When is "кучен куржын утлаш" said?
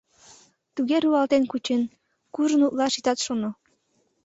1.51-2.93